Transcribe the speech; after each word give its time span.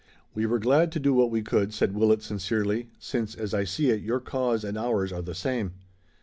"We 0.33 0.47
were 0.47 0.57
glad 0.57 0.91
to 0.93 0.99
do 0.99 1.13
what 1.13 1.29
we 1.29 1.43
could," 1.43 1.75
said 1.75 1.93
Willet 1.93 2.23
sincerely, 2.23 2.89
"since, 2.97 3.35
as 3.35 3.53
I 3.53 3.65
see 3.65 3.91
it, 3.91 4.01
your 4.01 4.19
cause 4.19 4.63
and 4.63 4.75
ours 4.75 5.13
are 5.13 5.21
the 5.21 5.35
same." 5.35 5.73